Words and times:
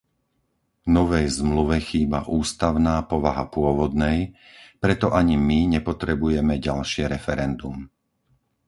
Novej 0.97 1.25
Zmluve 1.39 1.77
chýba 1.89 2.19
ústavná 2.41 2.97
povaha 3.11 3.45
pôvodnej, 3.55 4.19
preto 4.83 5.07
ani 5.19 5.35
my 5.49 5.59
nepotrebujeme 5.77 6.55
ďalšie 6.67 7.03
referendum. 7.15 7.77